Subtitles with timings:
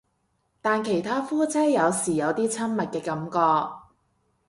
[0.63, 3.77] 但其他夫妻有時有啲親密嘅感覺